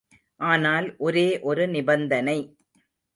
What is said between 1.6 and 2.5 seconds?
நிபந்தனை.